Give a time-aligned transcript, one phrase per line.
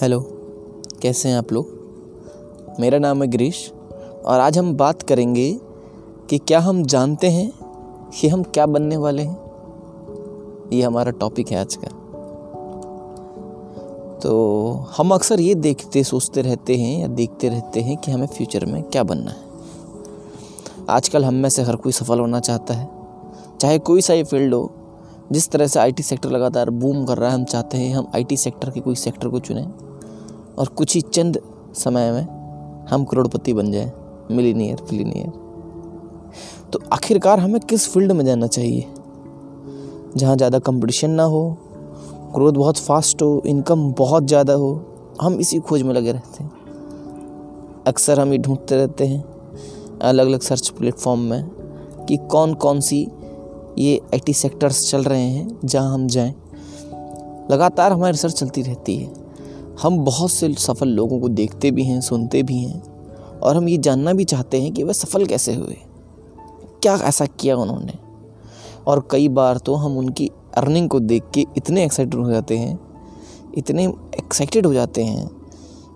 [0.00, 0.20] Hello,
[1.02, 1.66] कैसे हैं आप लोग?
[2.80, 3.72] मेरा नाम है गिरीश
[4.24, 5.60] और आज हम बात करेंगे
[6.30, 7.52] कि क्या हम जानते हैं
[8.20, 9.38] कि हम क्या बनने वाले हैं?
[10.72, 11.88] ये हमारा टॉपिक है आज का।
[14.18, 18.66] तो हम अक्सर ये देखते, सोचते रहते हैं या देखते रहते हैं कि हमें फ्यूचर
[18.66, 19.42] में क्या बनना है।
[20.90, 22.88] आजकल हम में से हर कोई सफल होना चाहता है।
[23.60, 24.72] चाहे कोई सा ही फ़ील्ड हो
[25.32, 28.36] जिस तरह से आईटी सेक्टर लगातार बूम कर रहा है, हम चाहते हैं हम आईटी
[28.36, 29.64] सेक्टर के कोई सेक्टर को चुनें
[30.58, 31.40] और कुछ ही चंद
[31.74, 33.92] समय में हम करोड़पति बन जाए
[34.30, 35.32] मिलीनियर फिलीनियर
[36.72, 38.86] तो आखिरकार हमें किस फ़ील्ड में जाना चाहिए?
[40.16, 41.56] जहाँ ज़्यादा कंपटीशन ना हो
[42.34, 44.70] ग्रोथ बहुत फास्ट हो इनकम बहुत ज़्यादा हो,
[45.22, 46.50] हम इसी खोज में लगे रहते हैं।
[47.86, 49.22] अक्सर हम ये ढूंढते रहते हैं
[50.02, 51.48] अलग अलग सर्च प्लेटफॉर्म में
[52.08, 53.06] कि कौन कौन सी
[53.78, 56.34] ये आईटी सेक्टर्स चल रहे हैं, जहाँ हम जाएँ।
[57.50, 59.12] लगातार हमारी रिसर्च चलती रहती है।
[59.82, 62.82] हम बहुत से सफल लोगों को देखते भी हैं, सुनते भी हैं,
[63.38, 65.76] और हम ये जानना भी चाहते हैं कि वह सफल कैसे हुए।
[66.82, 67.92] क्या ऐसा किया उन्होंने?
[68.86, 72.80] और कई बार तो हम उनकी अर्निंग को देख के इतने एक्साइटेड हो जाते हैं,
[73.58, 75.30] इतने एक्साइटेड हो जाते हैं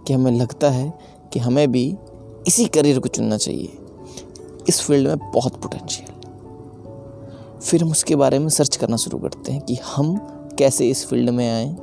[0.06, 0.98] कि हमें लगता है
[1.32, 1.96] कि हमें भी
[2.46, 3.72] इसी करियर को चुनना चाहिए।
[4.68, 6.09] इस फ़ील्ड में बहुत पोटेंशियल
[7.62, 10.16] फिर हम उसके बारे में सर्च करना शुरू करते हैं कि हम
[10.58, 11.76] कैसे इस फ़ील्ड में आएँ,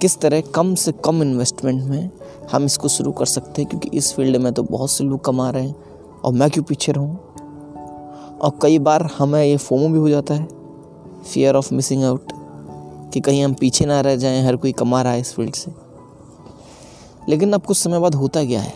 [0.00, 2.10] किस तरह कम से कम इन्वेस्टमेंट में
[2.52, 5.50] हम इसको शुरू कर सकते हैं, क्योंकि इस फ़ील्ड में तो बहुत से लोग कमा
[5.50, 5.76] रहे हैं
[6.24, 7.16] और मैं क्यों पीछे रहूँ?
[8.34, 10.48] और कई बार हमें ये फोमो भी हो जाता है
[11.32, 12.32] फियर ऑफ़ मिसिंग आउट
[13.12, 15.72] कि कहीं हम पीछे ना रह जाएँ, हर कोई कमा रहा है इस फ़ील्ड से।
[17.28, 18.72] लेकिन अब कुछ समय बाद होता क्या है?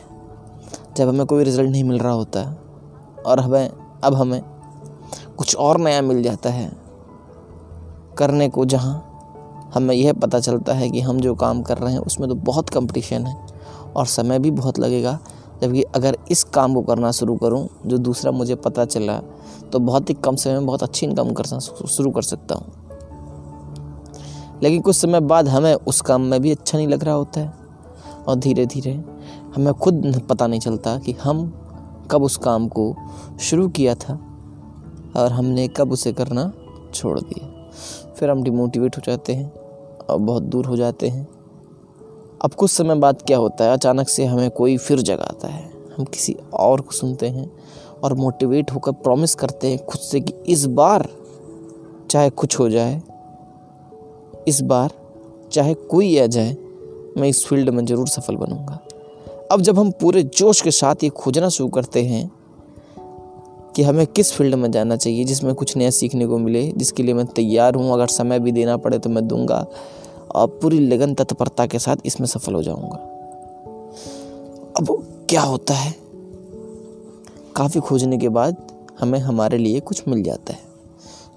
[0.97, 2.43] जब हमें कोई रिज़ल्ट नहीं मिल रहा होता,
[3.27, 3.71] और हमें,
[4.05, 4.41] अब हमें
[5.37, 6.71] कुछ और नया मिल जाता है
[8.19, 9.05] करने को जहाँ
[9.75, 12.71] हमें यह पता चलता है कि हम जो काम कर रहे हैं उसमें तो बहुत
[12.71, 13.37] कंपटीशन है
[13.97, 15.19] और समय भी बहुत लगेगा।
[15.63, 19.19] जबकि अगर इस काम को करना शुरू करूँ, जो दूसरा मुझे पता चला
[19.73, 21.45] तो बहुत ही कम समय में बहुत अच्छी इनकम कर
[21.89, 22.73] शुरू कर सकता हूँ।
[24.63, 27.53] लेकिन कुछ समय बाद हमें उस काम में भी अच्छा नहीं लग रहा होता है।
[28.29, 28.93] और धीरे धीरे
[29.57, 31.47] हमें खुद पता नहीं चलता कि हम
[32.11, 32.95] कब उस काम को
[33.41, 34.28] शुरू किया था।
[35.17, 36.53] और हमने कब उसे करना
[36.95, 37.73] छोड़ दिया।
[38.15, 39.53] फिर हम डिमोटिवेट हो जाते हैं
[40.01, 41.27] और बहुत दूर हो जाते हैं।
[42.45, 43.73] अब कुछ समय बाद क्या होता है?
[43.73, 47.51] अचानक से हमें कोई फिर जगाता है। हम किसी और को सुनते हैं
[48.05, 51.09] और मोटिवेट होकर प्रॉमिस करते हैं खुद से कि इस बार
[52.11, 53.03] चाहे कुछ हो जाए,
[54.49, 54.91] इस बार
[55.53, 56.57] चाहे कोई आ जाए,
[57.19, 58.79] मैं इस फ़ील्ड में ज़रूर सफल बनूँगा।
[59.53, 62.31] अब जब हम पूरे जोश के साथ ये खोजना शुरू करते हैं
[63.79, 67.15] कि हमें किस फ़ील्ड में जाना चाहिए जिसमें कुछ नया सीखने को मिले, जिसके लिए
[67.15, 69.67] मैं तैयार हूँ। अगर समय भी देना पड़े तो मैं दूँगा
[70.35, 72.97] और पूरी लगन तत्परता के साथ इसमें सफल हो जाऊँगा।
[74.79, 74.87] अब
[75.29, 75.95] क्या होता है?
[77.57, 78.67] काफ़ी खोजने के बाद
[79.01, 80.61] हमें हमारे लिए कुछ मिल जाता है,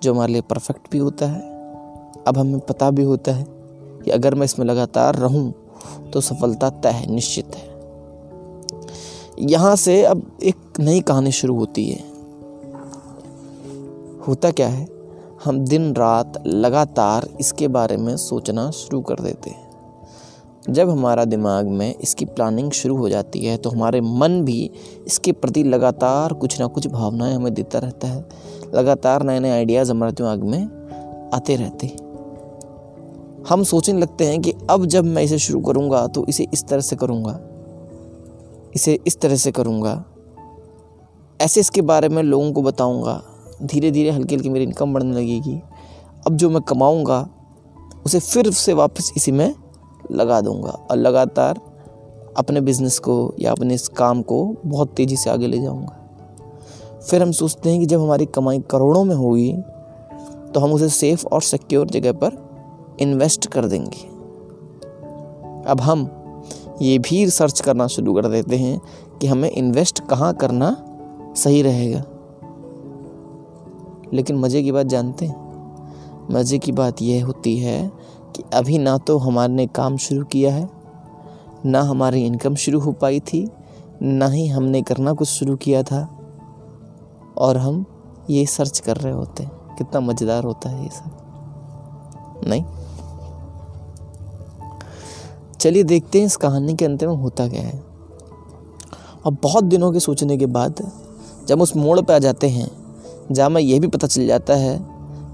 [0.03, 1.41] जो हमारे लिए परफेक्ट भी होता है।
[2.27, 3.45] अब हमें पता भी होता है
[4.05, 5.51] कि अगर मैं इसमें लगातार रहूँ
[6.13, 7.69] तो सफलता तय है निश्चित है।
[9.49, 12.10] यहाँ से अब एक नई कहानी शुरू होती है।
[14.27, 14.87] होता क्या है?
[15.45, 19.69] हम दिन रात लगातार इसके बारे में सोचना शुरू कर देते हैं।
[20.69, 24.69] जब हमारा दिमाग में इसकी प्लानिंग शुरू हो जाती है तो हमारे मन भी
[25.07, 28.25] इसके प्रति लगातार कुछ ना कुछ भावनाएँ हमें देता रहता है।
[28.75, 30.61] लगातार नए नए आइडियाज़ हमारे दिमाग में
[31.33, 31.87] आते रहते
[33.49, 36.81] हम सोचने लगते हैं कि अब जब मैं इसे शुरू करूँगा तो इसे इस तरह
[36.81, 37.39] से करूँगा,
[38.75, 40.03] इसे इस तरह से करूँगा।
[41.39, 43.21] ऐसे इसके बारे में लोगों को बताऊँगा
[43.61, 45.59] धीरे धीरे हल्की हल्की मेरी इनकम बढ़ने लगेगी।
[46.27, 47.27] अब जो मैं कमाऊँगा,
[48.05, 49.53] उसे फिर से वापस इसी में
[50.11, 51.59] लगा दूँगा और लगातार
[52.37, 55.97] अपने बिज़नेस को या अपने इस काम को बहुत तेज़ी से आगे ले जाऊँगा।
[57.09, 59.51] फिर हम सोचते हैं कि जब हमारी कमाई करोड़ों में होगी
[60.53, 62.37] तो हम उसे सेफ़ और सिक्योर जगह पर
[62.99, 64.09] इन्वेस्ट कर देंगे।
[65.71, 66.09] अब हम
[66.81, 68.79] ये भी सर्च करना शुरू कर देते हैं
[69.21, 70.75] कि हमें इन्वेस्ट कहाँ करना
[71.37, 72.03] सही रहेगा।
[74.13, 77.91] लेकिन मज़े की बात जानते हैं। मज़े की बात यह होती है
[78.35, 80.69] कि अभी ना तो हमारे काम शुरू किया है,
[81.65, 83.47] ना हमारी इनकम शुरू हो पाई थी,
[84.03, 86.07] ना ही हमने करना कुछ शुरू किया था।
[87.37, 87.85] और हम
[88.29, 92.63] ये सर्च कर रहे होते हैं, कितना मज़ेदार होता है ये सब। नहीं?
[95.59, 97.83] चलिए देखते हैं इस कहानी के अंत में होता क्या है।
[99.25, 100.81] अब बहुत दिनों के सोचने के बाद
[101.47, 102.69] जब उस मोड़ पर आ जाते हैं
[103.31, 104.85] जहाँ में यह भी पता चल जाता है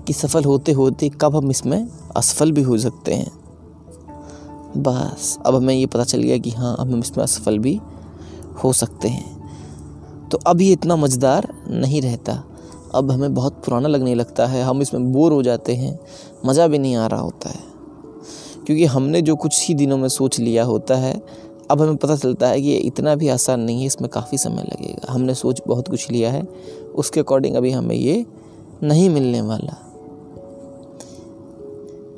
[0.08, 3.32] कि सफल होते होते कब हम इसमें असफल भी हो सकते हैं।
[4.78, 7.80] बस, अब हमें ये पता चल गया कि हाँ अब हम इसमें असफल भी
[8.64, 9.38] हो सकते हैं।
[10.30, 12.44] तो अब ये इतना मज़ेदार नहीं रहता।
[12.96, 16.00] अब हमें बहुत पुराना लगने लगता है, हम इसमें बोर हो जाते हैं,
[16.46, 17.66] मज़ा भी नहीं आ रहा होता है।
[18.66, 21.22] क्योंकि हमने जो कुछ ही दिनों में सोच लिया होता है
[21.72, 24.64] अब हमें पता चलता है कि ये इतना भी आसान नहीं है, इसमें काफ़ी समय
[24.64, 26.44] लगेगा। हमने सोच बहुत कुछ लिया है,
[26.96, 28.26] उसके अकॉर्डिंग अभी हमें ये
[28.84, 29.78] नहीं मिलने वाला।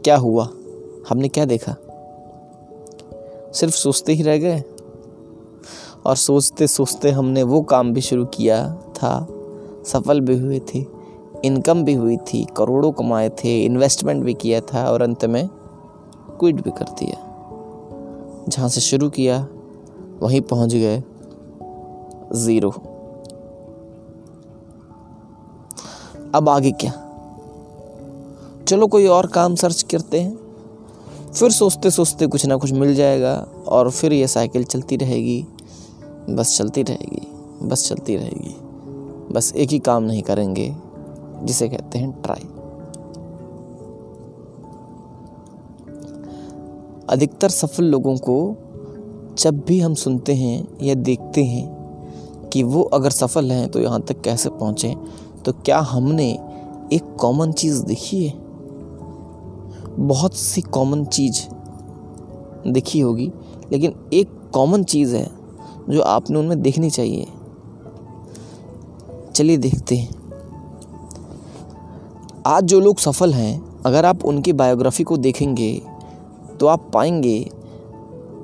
[0.04, 0.50] क्या हुआ?
[1.10, 1.76] हमने क्या देखा?
[3.54, 4.64] सिर्फ़ सोचते ही रह गए।
[6.06, 9.28] और सोचते सोचते हमने वो काम भी शुरू किया था।
[9.86, 10.86] सफल भी हुए थे
[11.46, 15.48] इनकम भी हुई थी, करोड़ों कमाए थे इन्वेस्टमेंट भी किया था और अंत में
[16.40, 17.29] क्विट भी कर दिया।
[18.48, 19.48] जहाँ से शुरू किया,
[20.22, 21.04] वहीं पहुँच गए
[22.34, 22.70] ज़ीरो।
[26.36, 26.92] अब आगे क्या?
[28.68, 30.40] चलो कोई और काम सर्च करते हैं।
[31.34, 35.48] फिर सोचते सोचते कुछ ना कुछ मिल जाएगा और फिर ये साइकिल चलती रहेगी।
[36.30, 37.22] बस चलती रहेगी,
[37.68, 38.56] बस चलती रहेगी।
[39.34, 40.76] बस एक ही काम नहीं करेंगे,
[41.44, 42.48] जिसे कहते हैं ट्राई।
[47.10, 48.58] अधिकतर सफल लोगों को
[49.38, 51.80] जब भी हम सुनते हैं या देखते हैं
[52.54, 54.96] कि वो अगर सफल हैं तो यहाँ तक कैसे पहुँचे?
[55.46, 56.32] तो क्या हमने
[56.94, 58.34] एक कॉमन चीज़ देखी है?
[60.00, 61.42] बहुत सी कॉमन चीज़
[62.68, 63.32] देखी होगी,
[63.72, 65.32] लेकिन एक कॉमन चीज़ है
[65.90, 67.28] जो आपने उनमें देखनी चाहिए।
[69.36, 70.10] चलिए देखते हैं।
[72.46, 75.82] आज जो लोग सफल हैं, अगर आप उनकी बायोग्राफी को देखेंगे
[76.60, 77.50] तो आप पाएँगे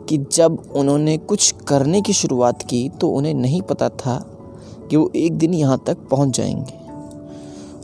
[0.10, 4.18] कि जब उन्होंने कुछ करने की शुरुआत की तो उन्हें नहीं पता था
[4.90, 6.86] कि वो एक दिन यहाँ तक पहुँच जाएँगे।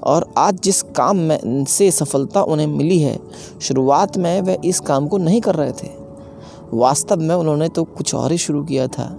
[0.03, 3.19] और आज जिस काम में से सफलता उन्हें मिली है,
[3.61, 5.89] शुरुआत में वह इस काम को नहीं कर रहे थे।
[6.73, 9.17] वास्तव में उन्होंने तो कुछ और ही शुरू किया था।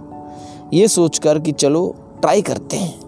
[0.75, 3.01] ये सोचकर कि चलो, ट्राई करते हैं।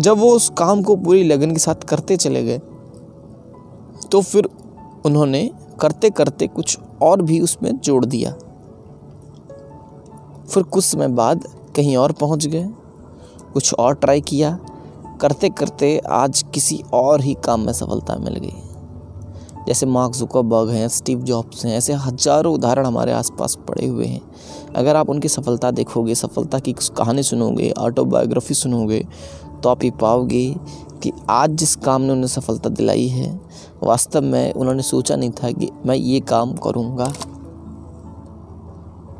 [0.00, 2.58] जब वो उस काम को पूरी लगन के साथ करते चले गए
[4.12, 4.48] तो फिर
[5.06, 5.50] उन्होंने
[5.82, 8.32] करते करते कुछ और भी उसमें जोड़ दिया।
[10.44, 11.44] फिर कुछ समय बाद
[11.76, 12.68] कहीं और पहुँच गए।
[13.52, 14.58] कुछ और ट्राई किया।
[15.20, 18.52] करते करते आज किसी और ही काम में सफलता मिल गई।
[19.66, 24.20] जैसे मार्क जुकरबर्ग हैं, स्टीव जॉब्स हैं, ऐसे हज़ारों उदाहरण हमारे आसपास पड़े हुए हैं।
[24.76, 29.06] अगर आप उनकी सफलता देखोगे, सफलता की कहानी सुनोगे ऑटोबायोग्राफी सुनोगे
[29.62, 30.54] तो आप ये पाओगे
[31.02, 33.40] कि आज जिस काम ने उन्हें सफलता दिलाई है,
[33.82, 37.12] वास्तव में उन्होंने सोचा नहीं था कि मैं ये काम करूँगा।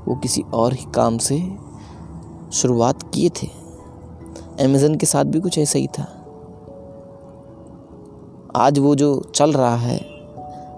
[0.09, 1.53] वो किसी और ही काम से
[2.53, 3.47] शुरुआत किए थे।
[4.65, 6.19] अमेज़न के साथ भी कुछ ऐसा ही था।
[8.57, 9.99] आज वो जो चल रहा है,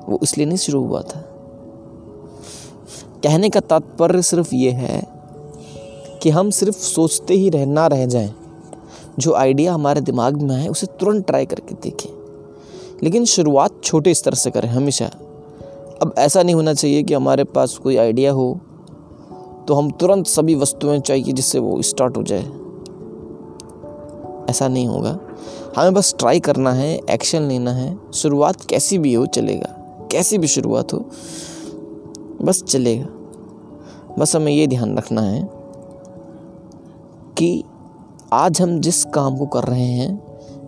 [0.09, 1.21] वो इसलिए नहीं शुरू हुआ था।
[3.23, 5.03] कहने का तात्पर्य सिर्फ़ ये है
[6.23, 8.35] कि हम सिर्फ़ सोचते ही रह, ना रह जाएँ।
[9.19, 12.11] जो आइडिया हमारे दिमाग में है उसे तुरंत ट्राई करके देखें।
[13.03, 15.11] लेकिन शुरुआत छोटे स्तर से करें, हमेशा।
[16.03, 18.61] अब ऐसा नहीं होना चाहिए कि हमारे पास कोई आइडिया हो
[19.69, 22.45] तो हम तुरंत सभी वस्तुएँ चाहिए जिससे वो स्टार्ट हो जाए।
[24.51, 25.19] ऐसा नहीं होगा।
[25.77, 29.69] हमें बस ट्राई करना है एक्शन लेना है। शुरुआत कैसी भी हो, चलेगा।
[30.11, 31.05] कैसी भी शुरुआत हो,
[32.43, 33.07] बस चलेगा।
[34.19, 35.51] बस हमें ये ध्यान रखना है
[37.39, 37.63] कि
[38.35, 40.23] आज हम जिस काम को कर रहे हैं,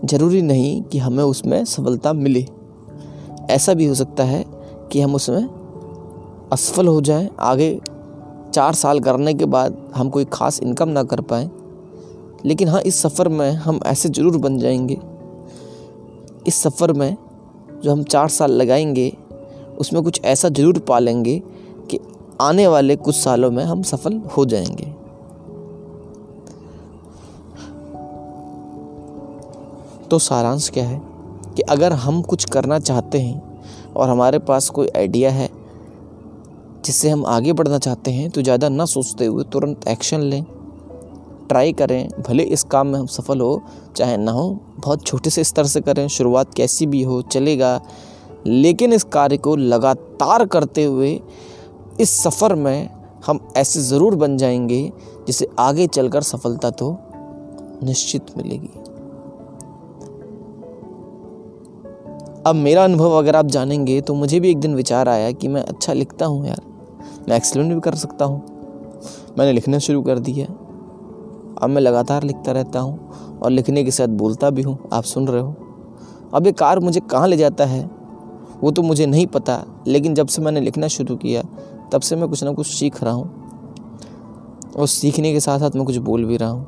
[0.05, 2.47] ज़रूरी नहीं कि हमें उसमें सफलता मिले।
[3.51, 4.45] ऐसा भी हो सकता है
[4.93, 5.49] कि हम उसमें
[6.53, 7.81] असफल हो जाएँ, आगे
[8.55, 11.51] चार साल करने के बाद हम कोई ख़ास इनकम ना कर पाएँ।
[12.45, 14.99] लेकिन हाँ इस सफ़र में हम ऐसे ज़रूर बन जाएँगे।
[16.47, 17.17] इस सफ़र में
[17.85, 19.13] जो हम चार साल लगाएँगे,
[19.79, 21.43] उसमें कुछ ऐसा ज़रूर पालेंगे
[21.91, 21.99] कि
[22.41, 24.96] आने वाले कुछ सालों में हम सफल हो जाएँगे।
[30.07, 31.01] तो सारांश क्या है?
[31.57, 35.49] कि अगर हम कुछ करना चाहते हैं और हमारे पास कोई आइडिया है
[36.85, 40.45] जिससे हम आगे बढ़ना चाहते हैं तो ज़्यादा ना सोचते हुए तुरंत एक्शन लें
[41.49, 43.63] ट्राई करें, भले इस काम में हम सफल हो,
[43.97, 44.49] चाहे ना हो,
[44.79, 47.81] बहुत छोटे से स्तर से करें, शुरुआत कैसी भी हो, चलेगा।
[48.47, 51.21] लेकिन इस कार्य को लगातार करते हुए,
[52.01, 52.89] इस सफ़र में
[53.27, 54.93] हम ऐसे ज़रूर बन जाएँगे
[55.27, 56.97] जिसे आगे चलकर सफलता तो
[57.83, 58.71] निश्चित मिलेगी।
[62.47, 65.63] अब मेरा अनुभव अगर आप जानेंगे तो मुझे भी एक दिन विचार आया कि मैं
[65.63, 66.61] अच्छा लिखता हूँ यार।
[67.29, 68.43] मैं एक्सलेंट भी कर सकता हूँ।
[69.39, 70.47] मैंने लिखना शुरू कर दिया।
[71.63, 75.29] अब मैं लगातार लिखता रहता हूँ और लिखने के साथ बोलता भी हूँ। आप सुन
[75.29, 75.57] रहे हो।
[76.35, 77.91] अब ये कार मुझे कहाँ ले जाता है,
[78.63, 81.43] वो तो मुझे नहीं पता, लेकिन जब से मैंने लिखना शुरू किया,
[81.93, 83.31] तब से मैं कुछ ना कुछ सीख रहा हूँ।
[84.79, 86.67] और सीखने के साथ साथ मैं कुछ बोल भी रहा हूँ।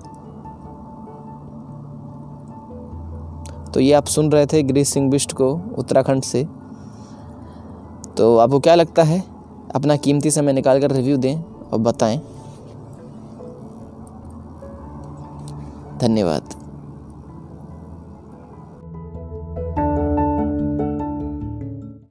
[3.78, 6.44] तो ये आप सुन रहे थे गिरीश सिंह बिष्ट को उत्तराखंड से।
[8.16, 9.24] तो आपको क्या लगता है?
[9.74, 11.42] अपना कीमती समय निकाल कर रिव्यू दें
[11.72, 12.20] और बताएँ।
[15.98, 16.57] धन्यवाद।